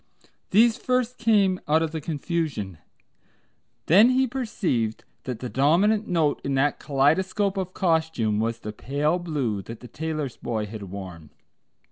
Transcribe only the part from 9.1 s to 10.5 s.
blue that the tailor's